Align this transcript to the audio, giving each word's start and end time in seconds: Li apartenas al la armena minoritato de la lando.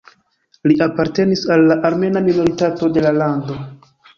Li 0.69 0.77
apartenas 0.85 1.43
al 1.57 1.67
la 1.73 1.77
armena 1.91 2.25
minoritato 2.31 2.91
de 2.97 3.05
la 3.07 3.17
lando. 3.23 3.63